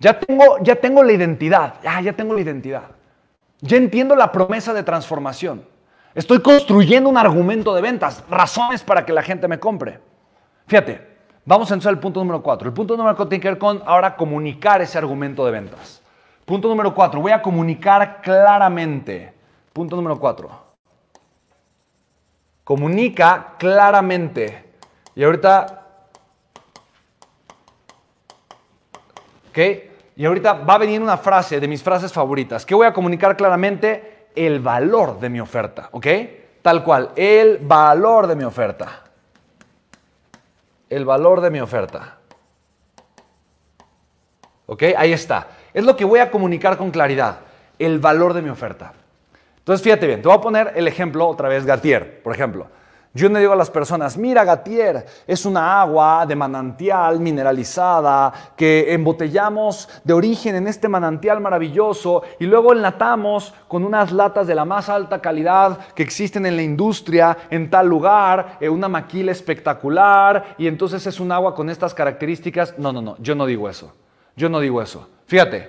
Ya 0.00 0.18
tengo, 0.18 0.58
ya 0.62 0.76
tengo 0.76 1.02
la 1.02 1.12
identidad, 1.12 1.74
ya, 1.82 2.00
ya 2.00 2.14
tengo 2.14 2.34
la 2.34 2.40
identidad. 2.40 2.84
Ya 3.60 3.76
entiendo 3.76 4.16
la 4.16 4.32
promesa 4.32 4.72
de 4.72 4.82
transformación. 4.82 5.62
Estoy 6.14 6.40
construyendo 6.40 7.10
un 7.10 7.18
argumento 7.18 7.74
de 7.74 7.82
ventas, 7.82 8.24
razones 8.30 8.82
para 8.82 9.04
que 9.04 9.12
la 9.12 9.22
gente 9.22 9.46
me 9.46 9.60
compre. 9.60 10.00
Fíjate, 10.66 11.06
vamos 11.44 11.70
a 11.70 11.74
entrar 11.74 11.92
al 11.92 12.00
punto 12.00 12.18
número 12.20 12.42
cuatro. 12.42 12.66
El 12.66 12.74
punto 12.74 12.96
número 12.96 13.14
cuatro 13.14 13.28
tiene 13.28 13.42
que 13.42 13.48
ver 13.50 13.58
con 13.58 13.82
ahora 13.84 14.16
comunicar 14.16 14.80
ese 14.80 14.96
argumento 14.96 15.44
de 15.44 15.52
ventas. 15.52 16.00
Punto 16.46 16.66
número 16.66 16.94
cuatro, 16.94 17.20
voy 17.20 17.32
a 17.32 17.42
comunicar 17.42 18.22
claramente. 18.22 19.34
Punto 19.74 19.96
número 19.96 20.18
cuatro. 20.18 20.50
Comunica 22.64 23.54
claramente. 23.58 24.72
Y 25.14 25.22
ahorita, 25.22 25.86
¿ok? 29.50 29.89
Y 30.20 30.26
ahorita 30.26 30.52
va 30.52 30.74
a 30.74 30.78
venir 30.78 31.00
una 31.00 31.16
frase 31.16 31.58
de 31.58 31.66
mis 31.66 31.82
frases 31.82 32.12
favoritas. 32.12 32.66
¿Qué 32.66 32.74
voy 32.74 32.86
a 32.86 32.92
comunicar 32.92 33.36
claramente? 33.36 34.20
el 34.34 34.60
valor 34.60 35.18
de 35.18 35.28
mi 35.28 35.40
oferta, 35.40 35.88
¿ok? 35.92 36.06
Tal 36.62 36.84
cual, 36.84 37.10
el 37.16 37.58
valor 37.58 38.26
de 38.26 38.36
mi 38.36 38.44
oferta. 38.44 39.04
El 40.88 41.04
valor 41.04 41.40
de 41.40 41.50
mi 41.50 41.60
oferta. 41.60 42.18
¿Ok? 44.66 44.82
Ahí 44.96 45.12
está. 45.12 45.48
Es 45.72 45.84
lo 45.84 45.96
que 45.96 46.04
voy 46.04 46.20
a 46.20 46.30
comunicar 46.30 46.76
con 46.76 46.90
claridad. 46.90 47.38
El 47.78 47.98
valor 47.98 48.34
de 48.34 48.42
mi 48.42 48.50
oferta. 48.50 48.92
Entonces, 49.58 49.82
fíjate 49.82 50.06
bien, 50.06 50.20
te 50.20 50.28
voy 50.28 50.36
a 50.36 50.40
poner 50.40 50.72
el 50.76 50.86
ejemplo 50.86 51.26
otra 51.26 51.48
vez, 51.48 51.64
Gatier, 51.64 52.22
por 52.22 52.34
ejemplo. 52.34 52.68
Yo 53.12 53.28
le 53.28 53.40
digo 53.40 53.52
a 53.52 53.56
las 53.56 53.70
personas, 53.70 54.16
mira 54.16 54.44
Gatier, 54.44 55.04
es 55.26 55.44
una 55.44 55.80
agua 55.80 56.24
de 56.26 56.36
manantial 56.36 57.18
mineralizada 57.18 58.32
que 58.54 58.94
embotellamos 58.94 59.88
de 60.04 60.12
origen 60.12 60.54
en 60.54 60.68
este 60.68 60.88
manantial 60.88 61.40
maravilloso 61.40 62.22
y 62.38 62.46
luego 62.46 62.72
enlatamos 62.72 63.52
con 63.66 63.84
unas 63.84 64.12
latas 64.12 64.46
de 64.46 64.54
la 64.54 64.64
más 64.64 64.88
alta 64.88 65.20
calidad 65.20 65.76
que 65.92 66.04
existen 66.04 66.46
en 66.46 66.54
la 66.54 66.62
industria 66.62 67.36
en 67.50 67.68
tal 67.68 67.88
lugar, 67.88 68.58
en 68.60 68.70
una 68.70 68.88
maquila 68.88 69.32
espectacular 69.32 70.54
y 70.56 70.68
entonces 70.68 71.04
es 71.04 71.18
un 71.18 71.32
agua 71.32 71.52
con 71.52 71.68
estas 71.68 71.92
características. 71.92 72.78
No, 72.78 72.92
no, 72.92 73.02
no, 73.02 73.16
yo 73.18 73.34
no 73.34 73.44
digo 73.44 73.68
eso. 73.68 73.92
Yo 74.36 74.48
no 74.48 74.60
digo 74.60 74.80
eso. 74.80 75.08
Fíjate, 75.26 75.68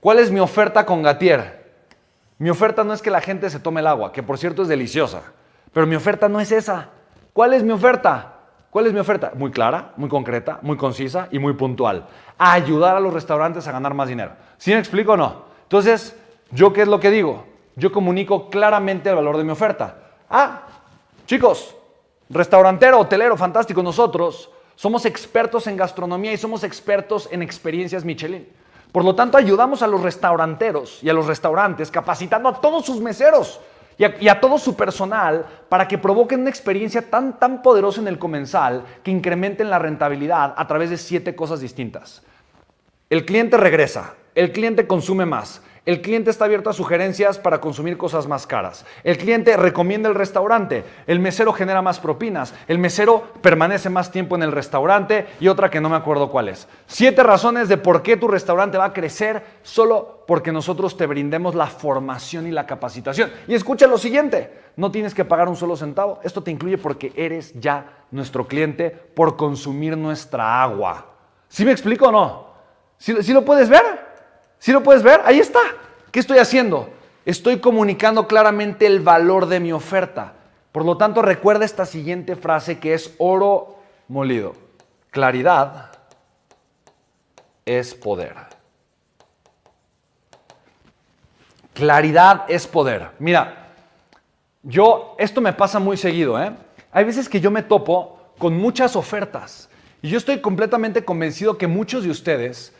¿cuál 0.00 0.18
es 0.18 0.30
mi 0.30 0.38
oferta 0.38 0.84
con 0.84 1.02
Gatier? 1.02 1.64
Mi 2.36 2.50
oferta 2.50 2.84
no 2.84 2.92
es 2.92 3.00
que 3.00 3.10
la 3.10 3.22
gente 3.22 3.48
se 3.48 3.58
tome 3.58 3.80
el 3.80 3.86
agua, 3.86 4.12
que 4.12 4.22
por 4.22 4.36
cierto 4.36 4.60
es 4.60 4.68
deliciosa. 4.68 5.22
Pero 5.74 5.86
mi 5.88 5.96
oferta 5.96 6.28
no 6.28 6.40
es 6.40 6.52
esa. 6.52 6.88
¿Cuál 7.34 7.52
es 7.52 7.64
mi 7.64 7.72
oferta? 7.72 8.30
¿Cuál 8.70 8.86
es 8.86 8.92
mi 8.92 9.00
oferta? 9.00 9.32
Muy 9.34 9.50
clara, 9.50 9.92
muy 9.96 10.08
concreta, 10.08 10.60
muy 10.62 10.76
concisa 10.76 11.28
y 11.30 11.38
muy 11.38 11.52
puntual. 11.54 12.06
ayudar 12.38 12.96
a 12.96 13.00
los 13.00 13.12
restaurantes 13.12 13.66
a 13.66 13.72
ganar 13.72 13.92
más 13.92 14.08
dinero. 14.08 14.32
¿Sí 14.56 14.72
me 14.72 14.78
explico 14.78 15.12
o 15.12 15.16
no? 15.16 15.44
Entonces, 15.64 16.16
¿yo 16.52 16.72
qué 16.72 16.82
es 16.82 16.88
lo 16.88 17.00
que 17.00 17.10
digo? 17.10 17.44
Yo 17.76 17.90
comunico 17.92 18.48
claramente 18.50 19.10
el 19.10 19.16
valor 19.16 19.36
de 19.36 19.44
mi 19.44 19.50
oferta. 19.50 19.96
Ah, 20.30 20.62
chicos, 21.26 21.74
restaurantero, 22.30 23.00
hotelero, 23.00 23.36
fantástico, 23.36 23.82
nosotros 23.82 24.50
somos 24.76 25.04
expertos 25.06 25.66
en 25.66 25.76
gastronomía 25.76 26.32
y 26.32 26.36
somos 26.36 26.62
expertos 26.62 27.28
en 27.32 27.42
experiencias 27.42 28.04
Michelin. 28.04 28.48
Por 28.92 29.04
lo 29.04 29.16
tanto, 29.16 29.36
ayudamos 29.36 29.82
a 29.82 29.88
los 29.88 30.02
restauranteros 30.02 31.02
y 31.02 31.10
a 31.10 31.12
los 31.12 31.26
restaurantes 31.26 31.90
capacitando 31.90 32.48
a 32.48 32.60
todos 32.60 32.86
sus 32.86 33.00
meseros 33.00 33.60
y 33.98 34.28
a, 34.28 34.40
todo 34.40 34.58
su 34.58 34.76
personal 34.76 35.46
para 35.68 35.86
que 35.86 35.98
provoquen 35.98 36.40
una 36.40 36.50
experiencia 36.50 37.08
tan, 37.10 37.38
tan 37.38 37.62
poderosa 37.62 38.00
en 38.00 38.08
el 38.08 38.18
comensal 38.18 38.84
que 39.02 39.10
incrementen 39.10 39.70
la 39.70 39.78
rentabilidad 39.78 40.54
a 40.56 40.66
través 40.66 40.90
de 40.90 40.96
siete 40.96 41.36
cosas 41.36 41.60
distintas. 41.60 42.22
El 43.10 43.24
cliente 43.24 43.56
regresa, 43.56 44.14
el 44.34 44.50
cliente 44.52 44.86
consume 44.86 45.26
más, 45.26 45.62
el 45.86 46.00
cliente 46.00 46.30
está 46.30 46.46
abierto 46.46 46.70
a 46.70 46.72
sugerencias 46.72 47.38
para 47.38 47.60
consumir 47.60 47.98
cosas 47.98 48.26
más 48.26 48.46
caras. 48.46 48.86
El 49.02 49.18
cliente 49.18 49.54
recomienda 49.56 50.08
el 50.08 50.14
restaurante. 50.14 50.82
El 51.06 51.20
mesero 51.20 51.52
genera 51.52 51.82
más 51.82 52.00
propinas. 52.00 52.54
El 52.68 52.78
mesero 52.78 53.22
permanece 53.42 53.90
más 53.90 54.10
tiempo 54.10 54.34
en 54.34 54.42
el 54.42 54.52
restaurante 54.52 55.26
y 55.40 55.48
otra 55.48 55.68
que 55.68 55.82
no 55.82 55.90
me 55.90 55.96
acuerdo 55.96 56.30
cuál 56.30 56.48
es. 56.48 56.66
Siete 56.86 57.22
razones 57.22 57.68
de 57.68 57.76
por 57.76 58.02
qué 58.02 58.16
tu 58.16 58.28
restaurante 58.28 58.78
va 58.78 58.86
a 58.86 58.92
crecer 58.94 59.44
solo 59.62 60.24
porque 60.26 60.52
nosotros 60.52 60.96
te 60.96 61.06
brindemos 61.06 61.54
la 61.54 61.66
formación 61.66 62.46
y 62.46 62.50
la 62.50 62.64
capacitación. 62.64 63.30
Y 63.46 63.54
escucha 63.54 63.86
lo 63.86 63.98
siguiente. 63.98 64.64
No 64.76 64.90
tienes 64.90 65.14
que 65.14 65.26
pagar 65.26 65.50
un 65.50 65.56
solo 65.56 65.76
centavo. 65.76 66.18
Esto 66.22 66.42
te 66.42 66.50
incluye 66.50 66.78
porque 66.78 67.12
eres 67.14 67.52
ya 67.60 68.04
nuestro 68.10 68.46
cliente 68.46 68.90
por 68.90 69.36
consumir 69.36 69.98
nuestra 69.98 70.62
agua. 70.62 71.08
¿Sí 71.48 71.62
me 71.64 71.72
explico 71.72 72.08
o 72.08 72.12
no? 72.12 72.46
¿Sí, 72.96 73.32
lo 73.34 73.44
puedes 73.44 73.68
ver? 73.68 74.03
¿Sí 74.64 74.72
lo 74.72 74.82
puedes 74.82 75.02
ver? 75.02 75.20
Ahí 75.26 75.40
está. 75.40 75.60
¿Qué 76.10 76.18
estoy 76.18 76.38
haciendo? 76.38 76.88
Estoy 77.26 77.58
comunicando 77.58 78.26
claramente 78.26 78.86
el 78.86 79.00
valor 79.00 79.44
de 79.44 79.60
mi 79.60 79.72
oferta. 79.72 80.32
Por 80.72 80.86
lo 80.86 80.96
tanto, 80.96 81.20
recuerda 81.20 81.66
esta 81.66 81.84
siguiente 81.84 82.34
frase 82.34 82.78
que 82.78 82.94
es 82.94 83.14
oro 83.18 83.76
molido. 84.08 84.54
Claridad 85.10 85.90
es 87.66 87.94
poder. 87.94 88.36
Claridad 91.74 92.46
es 92.48 92.66
poder. 92.66 93.10
Mira, 93.18 93.68
yo, 94.62 95.14
esto 95.18 95.42
me 95.42 95.52
pasa 95.52 95.78
muy 95.78 95.98
seguido, 95.98 96.42
¿eh? 96.42 96.52
Hay 96.90 97.04
veces 97.04 97.28
que 97.28 97.42
yo 97.42 97.50
me 97.50 97.62
topo 97.62 98.18
con 98.38 98.56
muchas 98.56 98.96
ofertas 98.96 99.68
y 100.00 100.08
yo 100.08 100.16
estoy 100.16 100.40
completamente 100.40 101.04
convencido 101.04 101.58
que 101.58 101.66
muchos 101.66 102.04
de 102.04 102.08
ustedes 102.08 102.72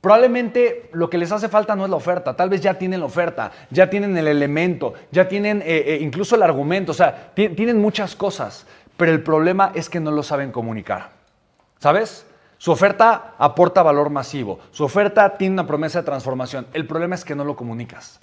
Probablemente 0.00 0.88
lo 0.92 1.10
que 1.10 1.18
les 1.18 1.30
hace 1.30 1.48
falta 1.48 1.76
no 1.76 1.84
es 1.84 1.90
la 1.90 1.96
oferta, 1.96 2.34
tal 2.34 2.48
vez 2.48 2.62
ya 2.62 2.74
tienen 2.74 3.00
la 3.00 3.06
oferta, 3.06 3.52
ya 3.70 3.90
tienen 3.90 4.16
el 4.16 4.28
elemento, 4.28 4.94
ya 5.10 5.28
tienen 5.28 5.60
eh, 5.60 5.84
eh, 5.86 5.98
incluso 6.00 6.36
el 6.36 6.42
argumento, 6.42 6.92
o 6.92 6.94
sea, 6.94 7.32
tienen 7.34 7.78
muchas 7.78 8.16
cosas, 8.16 8.66
pero 8.96 9.12
el 9.12 9.22
problema 9.22 9.72
es 9.74 9.90
que 9.90 10.00
no 10.00 10.10
lo 10.10 10.22
saben 10.22 10.52
comunicar. 10.52 11.10
¿Sabes? 11.78 12.26
Su 12.56 12.72
oferta 12.72 13.34
aporta 13.38 13.82
valor 13.82 14.08
masivo, 14.08 14.60
su 14.70 14.84
oferta 14.84 15.36
tiene 15.36 15.54
una 15.54 15.66
promesa 15.66 16.00
de 16.00 16.06
transformación, 16.06 16.66
el 16.72 16.86
problema 16.86 17.14
es 17.14 17.24
que 17.24 17.34
no 17.34 17.44
lo 17.44 17.54
comunicas. 17.54 18.20